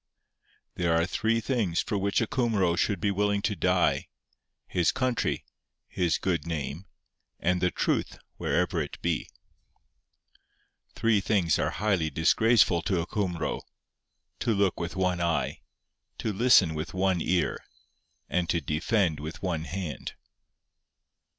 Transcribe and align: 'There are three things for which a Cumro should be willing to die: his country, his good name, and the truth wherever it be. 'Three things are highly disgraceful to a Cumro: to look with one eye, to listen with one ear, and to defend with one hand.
'There 0.77 0.95
are 0.99 1.05
three 1.05 1.39
things 1.39 1.79
for 1.79 1.95
which 1.95 2.21
a 2.21 2.25
Cumro 2.25 2.75
should 2.75 2.99
be 2.99 3.11
willing 3.11 3.43
to 3.43 3.55
die: 3.55 4.07
his 4.65 4.91
country, 4.91 5.45
his 5.87 6.17
good 6.17 6.47
name, 6.47 6.87
and 7.39 7.61
the 7.61 7.69
truth 7.69 8.17
wherever 8.37 8.81
it 8.81 8.99
be. 9.03 9.29
'Three 10.95 11.21
things 11.21 11.59
are 11.59 11.69
highly 11.69 12.09
disgraceful 12.09 12.81
to 12.81 12.99
a 13.01 13.05
Cumro: 13.05 13.61
to 14.39 14.55
look 14.55 14.79
with 14.79 14.95
one 14.95 15.21
eye, 15.21 15.61
to 16.17 16.33
listen 16.33 16.73
with 16.73 16.95
one 16.95 17.21
ear, 17.21 17.63
and 18.27 18.49
to 18.49 18.59
defend 18.59 19.19
with 19.19 19.43
one 19.43 19.65
hand. 19.65 20.13